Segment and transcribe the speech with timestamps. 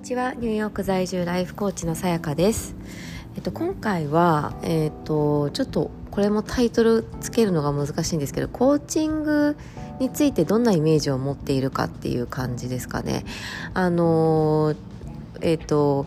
[0.00, 0.32] にちは。
[0.32, 2.74] ニューヨーク在住ライフコーチのさやかです、
[3.36, 9.58] えっと、今回は、えっと、ちょっとこれもタイトルつけるのが難しいんですけどコーチング
[9.98, 13.26] についてどんなイメージを持っているかっていう感じですかね。
[13.74, 14.74] あの
[15.42, 16.06] えっと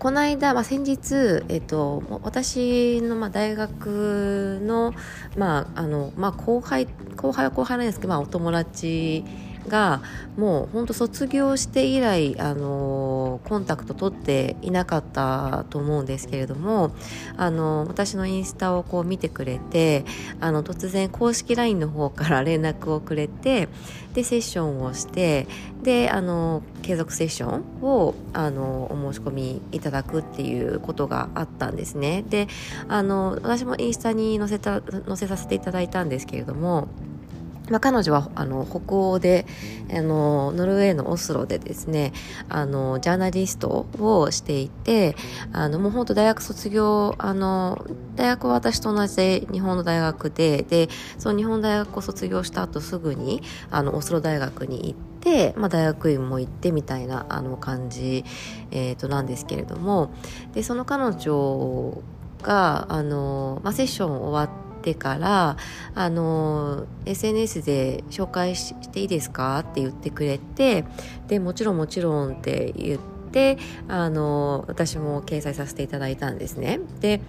[0.00, 4.94] この間、まあ、先日、えっと、私の、まあ、大学の,、
[5.36, 9.24] まああのまあ、後輩後輩は後輩なんですけど、まあ、お友達
[9.68, 10.02] が
[10.36, 16.92] もう本当卒業して以来あのコンタクト取っていなかったと思うんですけれども
[17.36, 20.04] あの私のインスタをこう見てくれて
[20.40, 23.68] あの突然公式 LINE の方から連絡をくれて
[24.14, 25.46] でセッションをして
[25.82, 32.24] であの継続セッションをあのお申し込みいただくっていうことがあったんですね。
[32.28, 32.48] で
[32.88, 36.88] あの私もインスタに載せた載せさせていただいたんですけれども
[37.70, 39.46] まあ、彼女はあの北欧で
[39.90, 42.12] あのノルウェーのオスロでですね
[42.48, 45.16] あのジャーナリストをしていて
[45.52, 58.24] あのもう本当大学卒業あの大学は私と同じで日本の大学ででその日本大学を卒業した後すぐにあのオスロ大学に行って、まあ、大学院も行ってみたいなあの感じ、
[58.70, 60.12] えー、となんですけれども
[60.54, 62.02] でその彼女
[62.42, 65.56] があの、まあ、セッション終わっててから
[65.94, 69.58] あの SNS で紹介していいですか？
[69.58, 70.84] って言ってくれて
[71.26, 73.00] でもちろんもちろんって言っ
[73.30, 76.80] てあの私も掲載させていただいたんですね。
[77.00, 77.20] で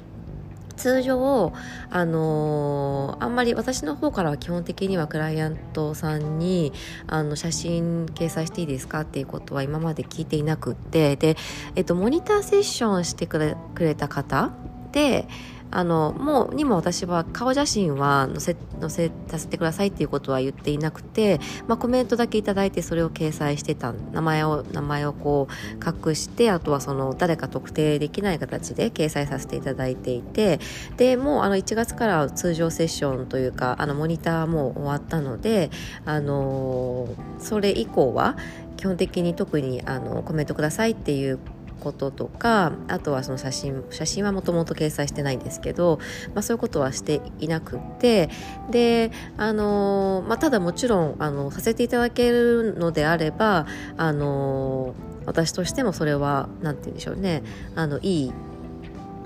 [0.78, 1.52] 通常、
[1.90, 6.72] あのー、あんまり私の方からは基本的にはクライアントさんに
[7.06, 9.02] あの写真掲載していいですか？
[9.02, 11.36] っていうことは今まで聞いていなくってで、
[11.76, 14.52] えっと、モニターセッションしてくれくれた方
[14.94, 15.28] で
[15.72, 30.60] あのもうにも私は顔写真は載せ載せさせてくださいっていうことは言っていなくて、まあ、コメントだけいただいてそれを掲載してた名前を名前をこう隠してあとはその誰か特定できない形で掲載させていただいていて
[30.98, 35.70] でもうあの1月から通常セッションというかあのモニターも終わったので
[36.06, 38.38] あのそれ以降は
[38.78, 41.40] 基本的に特にあのコメントくださいっていう
[41.80, 46.00] こととかあとはその写真写真はもともと掲載してないんですけど、
[46.34, 48.30] まあ、そういうことはしていなくって
[48.70, 53.66] であの、まあ、ただもちろんあのさせていただけるのであれば
[53.98, 54.94] あの
[55.26, 57.44] 私としてもそれは何て言うんでしょうね
[57.76, 58.34] あのいい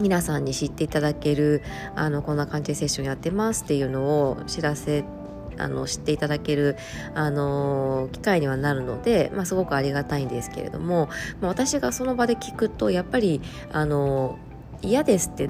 [0.01, 1.61] 皆さんに知っていただける
[1.95, 5.22] あのこんな感じでセッションやってますっていうのを知らせて
[5.57, 6.77] あの知っていただける、
[7.15, 11.09] あの機会にはなるので、まあ、すごくありがたいんですけれども、
[11.41, 13.41] まあ、私がその場で聞くとやっぱり、
[13.71, 14.37] あの
[14.81, 15.49] 嫌ですって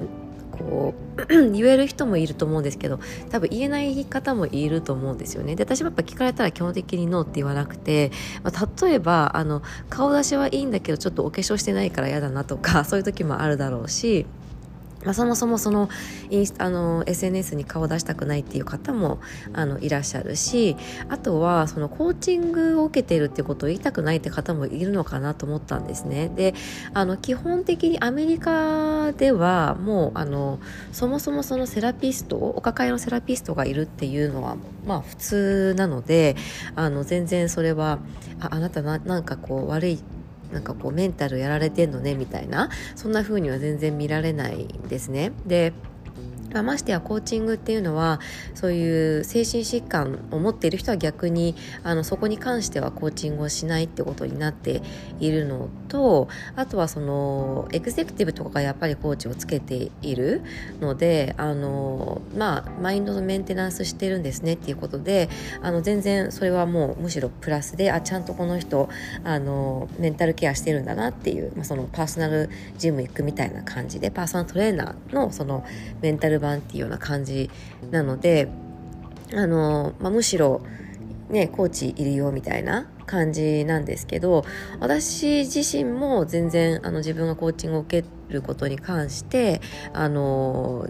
[0.54, 3.00] こう 言える人もいると思うんですけど
[3.30, 5.56] 多分言えない方もいると思うんですよね。
[5.56, 14.26] で私はやっぱ聞かれたら基本的にノーって言わなくて、まあ、例えばあの顔出しはいいんだけどちょっとお化粧してないから嫌だなとかそういう時もあるだろうし
[15.04, 15.88] まあ、そもそもその
[16.30, 19.20] インスあの SNS に顔を出したくないっていう方も
[19.52, 20.76] あのいらっしゃるし
[21.08, 26.28] あとはそのコーチングを受けているっていうことを言いたくないって方もいるのかなと思ったんですね。
[26.28, 26.54] で
[26.92, 30.58] あの基本的にアメリカではもうあの
[30.92, 36.36] そもそもそのセラピストお抱えのセラピストがいるっていうのはまあ普通なので
[36.76, 37.98] あの全然それは
[38.40, 39.98] ああなたななんかこう悪い
[40.54, 45.32] なんかこうメンタルやられてんのねみたいなそんな風には全然見られないんですね。
[45.44, 45.72] で
[46.54, 48.20] まあ、ましてやコーチングっていうのは
[48.54, 54.80] そういう精神疾患を持っている人は逆にあのそこに関してはコーチングをしないってことになって
[55.18, 60.42] いるのとあとはそのエグゼクティブとかがやっぱりコーチをつけている
[60.80, 65.28] のであのまあマインドのメンテナンスしてるんですねっていうことで
[65.60, 68.88] あの全然それはもうむしろプラスであちゃんとこの人
[69.24, 72.48] あのメンタルケアしてるんだなっていう、まあ、そのパーソナル
[72.78, 75.64] ジム行くみたいな感じでパーソナルトレーナーのその
[76.00, 77.50] メンタル版っていうような感じ
[77.90, 78.48] なので
[79.32, 80.62] あの、まあ、むしろ
[81.30, 84.44] ねコーチいるよみたいな感じなんですけど
[84.80, 89.60] 私自身も全然あの自分がコーチングを受けることに関して
[89.92, 90.88] あの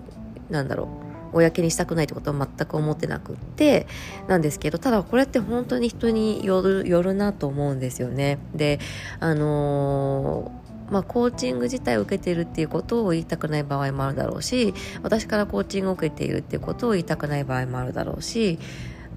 [0.51, 0.89] なんだろ
[1.33, 3.87] う公にしたくないってことは全く思ってなくって
[4.29, 8.39] なんですけどただこれって本当に人によるよるなと思うんですよね。
[8.55, 8.79] で
[9.21, 18.59] あのーまあ、コーチング自体を受けているっていうことを言いたくない場合もあるだろうし私からコーチングを受けているっていうことを言いたくない場合もあるだろうし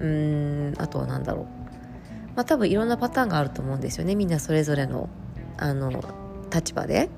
[0.00, 1.44] うーんあとは何だろう、
[2.36, 4.14] まあ、多分いろんなパターンがあると思うんですよね。
[4.14, 5.08] みんなそれぞれの
[5.56, 5.90] あの
[6.52, 7.10] 立場で。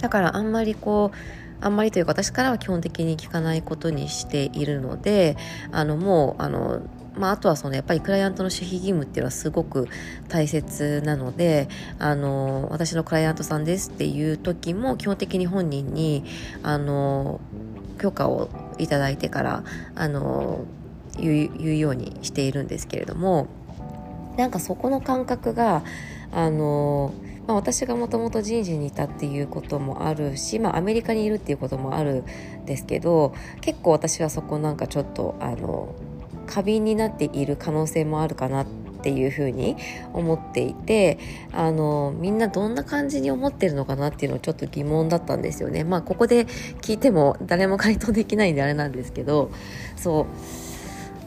[0.00, 1.16] だからあんまりこう
[1.60, 5.36] あんまりというか私からは基本的に聞かないことにしているので
[5.72, 6.82] あのもうあの
[7.16, 9.88] まあ、あとはそのやっぱりクライアントの守秘義務っていうのはすごく
[10.28, 11.68] 大切なので
[11.98, 16.24] あの私のクライアントさんですっていう時も基本的に本人に
[16.62, 17.40] あの
[17.98, 19.64] 許可をいただいてから
[19.94, 20.64] あの
[21.18, 23.48] 言うようにしているんですけれども
[24.36, 25.82] なんかそこの感覚が
[26.32, 27.14] あの
[27.46, 32.24] まあ、私がもともと人事にいたっていうこともあるし、まあ、アメリカにいるっていうこともある
[32.62, 35.94] んですけど結構私はそこなんかちょっとあの
[36.46, 38.66] 過敏になっている可能性もあるかなっ
[39.02, 39.76] ていうふうに
[40.12, 41.18] 思っていて
[41.52, 45.84] あのみんなどんな感じに思ってるのかなっていうのをちょっと疑問だったんですよね。
[45.84, 46.46] まあここで
[46.80, 49.50] 聞いても誰も回答できないんであれなんですけど
[49.96, 50.26] そう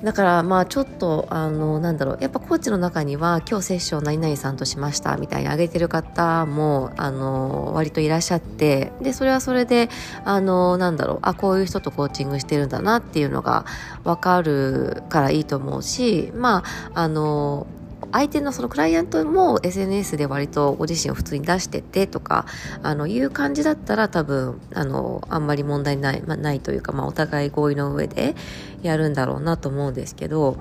[0.03, 2.17] だからまあちょっとあのなんだろう。
[2.21, 9.89] やっぱコーチの中には今日セッション何々さんとしましたみたいに挙げてる方もあの割といらっしゃってでそれはそれで
[10.23, 11.19] あのなんだろう。
[11.21, 13.65] あこういう人とコーチングしてるんだなっていうのが
[14.03, 16.63] 分かるからいいと思うしま
[16.93, 17.67] ああの
[18.11, 22.45] 相手のそのクライアントも SNS で割とご自身を普通に出しててとか
[22.81, 28.35] あのいう感じだったら多分あのあんまり問題ない,、まあ、ないというか、まあ、お互い合意の上で
[28.81, 30.57] やるんだろうなと思うんですけど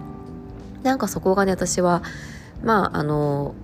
[0.82, 2.02] なんかそこがね私は
[2.62, 3.54] まああの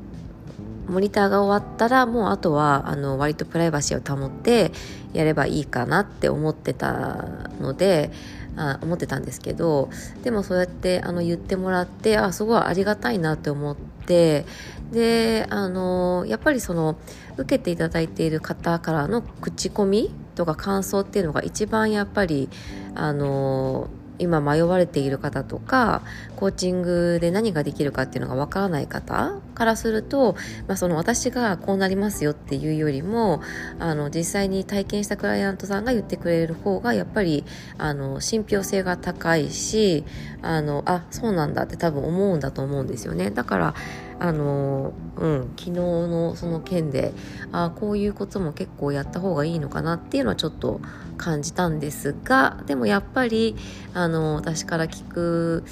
[0.89, 4.73] モニターが終わったらもうあとはあの割とプライバシーを保って
[5.13, 7.25] やればいいかなって思ってた
[7.61, 8.11] ので
[8.57, 9.91] あ思ってたんですけど
[10.23, 14.45] でもそうやってあの言ってもらってあすごいありがたいなって思って
[14.93, 16.97] であのやっぱりその
[17.37, 22.49] 受けていただいている方からの口コミとか感想っていうのが一番やっぱり
[22.95, 26.03] あの今迷われている方とか
[26.37, 30.35] コーチングで何ができるかっていうのがわからない方からすると、
[30.67, 33.43] まあ、その私がこうなりますよっていうよりも
[33.79, 37.45] あの実際に体験したクライアントさんが言ってくれる方がやっぱり
[37.79, 40.05] あの信憑性が高いし
[40.43, 43.31] あのあそうなんだって多分思うんだと思うんですよね。
[43.31, 43.75] だから
[44.21, 47.13] あのうん昨日のその件で
[47.53, 50.81] あこういうことも結構やった方がいいのかなっていうのはちょっと
[51.17, 53.57] 感じたんですがでもやっぱり
[53.93, 55.65] あの私から聞く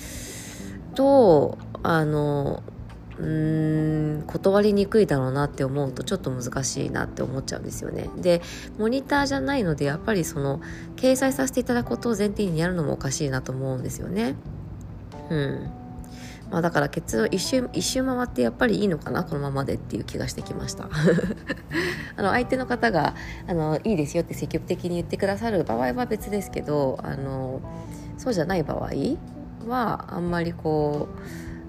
[0.94, 2.62] とあの
[3.18, 8.08] うん断りにくいだろうなって思うとちょっと難しいなって思っちゃうんですよね。
[8.16, 8.42] で
[8.78, 10.60] モニターじゃないのでやっぱりその
[10.96, 14.34] 掲載させていただくことを前提にやるのもおかしいなと思うんですよね。
[15.30, 15.81] うん
[16.52, 20.84] まあ、だから結論一周一周回ってやっぱりいいのかなこのままでっていう気がしてきました。
[22.16, 23.14] あの相手の方が
[23.49, 27.62] あのいいですよって積極的に言ってくださる場合は別ですけどあの
[28.19, 28.90] そうじゃない場合
[29.66, 31.08] はあんまりこ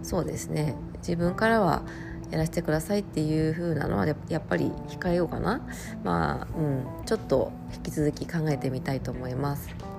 [0.01, 1.83] うそうですね自分からは
[2.29, 5.61] やらせてくださいっていう風なのはやっぱり控えようかな。
[6.03, 9.92] まあうんちょっと引き続き考えてみたいと思います。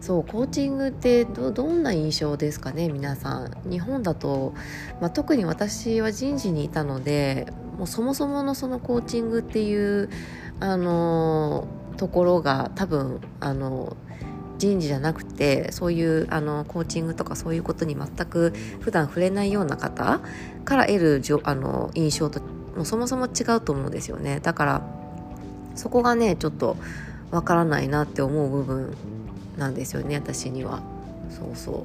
[0.00, 3.70] そうコーチングってどどんな印象ですかね皆さん。
[3.70, 4.54] 日本だと、
[5.00, 10.08] まあ、特に私は人事にいたのでもうそもそものそのコーチングっていう
[10.58, 11.66] あの
[11.96, 13.96] ところが多分あの
[14.56, 20.20] 人事じゃなくてそういうあのコーチングとかそういうことに全く普段触れないような方
[20.64, 22.40] から得るじょあの印象と
[22.76, 24.40] もうそもそも違うと思うんですよね。
[24.40, 24.82] だから
[25.74, 26.76] そこがねちょっと
[27.30, 28.96] わからないなって思う部分
[29.60, 30.82] なんですよね私には。
[31.30, 31.84] そうそう。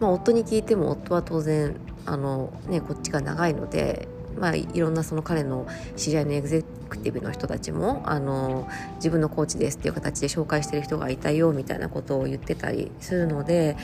[0.00, 1.76] まあ夫に聞いても夫は当然
[2.06, 13.76] あのねこっちが長いのでまあ、いろんなその彼の知り合いのエグゼクティブの人たちもあの自分のコーチですっていう形で紹介してる人がいたよみたいなことを言ってたりするので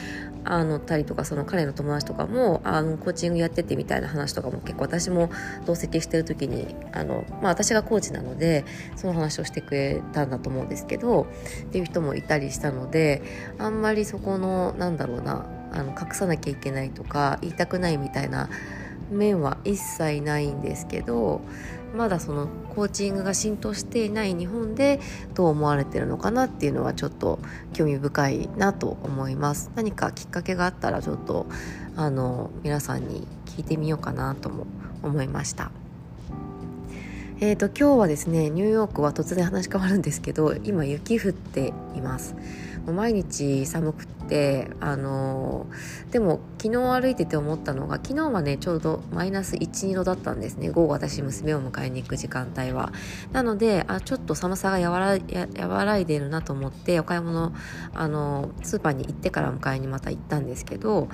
[0.45, 5.31] あのたりとかその彼の友達とかもあのコーチングやっててみたいな話とかも結構私も
[5.67, 8.65] 同席してる時にあの、まあ、私がコーチなので
[8.97, 11.27] その話をしてくれたんだと思うんですけど
[11.63, 13.23] っていう人もいたりしたので
[13.59, 18.49] あんまりそこのなんだろうなあの隠さなきゃいけないとか言いたくないみたいな
[19.11, 21.41] 面は一切ないんですけど
[21.95, 25.01] まだそのコーチングが浸透していない日本で
[25.35, 27.41] どう思われてるのかなっていうのはちょっと
[27.73, 29.71] 興味深いなと思います。
[29.75, 31.47] 何かきっかけがあったらちょっと
[31.97, 34.67] あの皆さんに聞いてみようかなとも
[35.03, 35.73] 思いました。
[37.43, 42.37] えーと、今日はですねニューヨークは突然話変わるんですけど今雪降っています。
[42.87, 50.71] 毎日寒くてあのー、でも昨日歩いてて思ったのが昨日はねちょうどマイナス12度だったんですね。
[50.71, 52.93] 午後私娘を迎えに行く時間帯は。
[53.33, 57.53] なのであちょっと寒さが和らいでるなと思ってお買い物
[57.93, 61.09] あのスーパーに行ってから迎えにまた行ったんですけど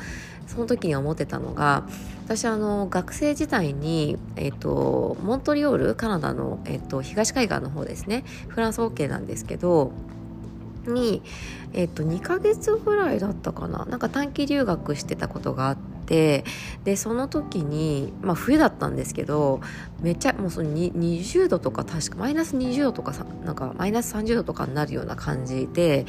[0.46, 1.86] その時に思ってたのが
[2.24, 8.24] 私あの学生時代に、えっと、モントリオールカナダの、えっと、東海岸の方ですね。
[8.48, 9.92] フランス OK なんですけど
[10.90, 11.24] に、
[11.72, 13.84] えっと、2ヶ月ぐらいだったかな。
[13.86, 16.44] なんか短期留学してたことがあって
[16.84, 19.60] でその時に、まあ、冬だったんですけど
[20.00, 23.12] めっちゃもうその20度とか確かマイナス20度とか
[23.44, 26.06] なんかマイナス30度とかになるような感じで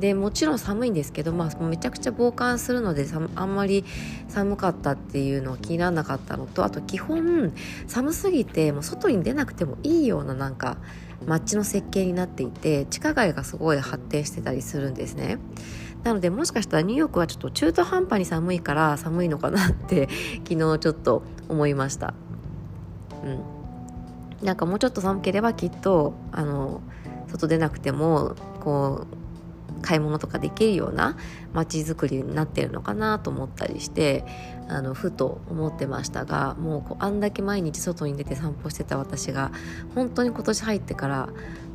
[0.00, 3.84] でもちろん寒いんですけど、まあ、めちゃくちゃ防寒するのであんまり
[4.28, 7.52] 寒かったっていうのは気にならなかったのとあと基本
[7.86, 10.78] 寒すぎてもう外に出なくてもいいようななんか
[11.26, 15.38] 街の設計になっていて地下街がすごい発展してたりするんですね。
[16.04, 20.08] なのでもしかしたらニューヨークはちょっと中途半端に寒いから寒いのかなって
[20.48, 22.14] 昨日ちょっと思いました。
[24.40, 26.80] うん、なんかもうちょっと寒ければきっとあの
[27.26, 29.18] 外出なくてもこう
[29.82, 31.16] 買い物とかできるような
[31.52, 34.24] 街づくりになってるのかなと思ったりして
[34.68, 39.50] あのふと思ってましたがもうこうあんだけ毎日外に出て散歩してた私が
[39.94, 41.28] 本当に今年入ってから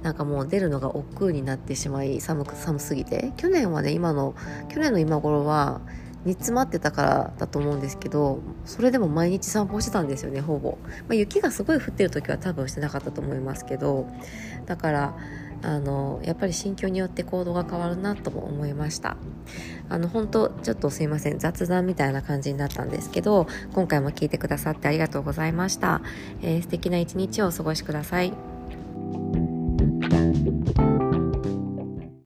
[0.04, 3.32] なんかもう出るのが億劫になってしまい寒く寒すぎて。
[3.38, 4.36] 去年はね今の
[4.70, 5.82] 去年の今頃は
[6.26, 14.08] 煮詰まってたからだと思うんですけどそれでも毎日散歩してたんですよねほぼ、まあ、雪がすごい降ってる時は多分してなかったと思いますけど
[14.66, 15.18] だから
[15.64, 19.16] あのやっぱり心境によって行動が変わるなとも思いました。
[19.90, 26.02] あの本当ちょっとすいません雑談みたいな感じになったんですけど今回も聞いてくださってありがとうございました、
[26.42, 28.34] えー、素敵な一日をお過ごしください。